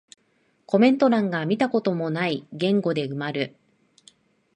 [0.65, 3.55] コメント欄が見たことない言語で埋まる